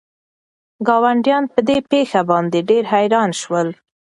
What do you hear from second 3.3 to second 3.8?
شول.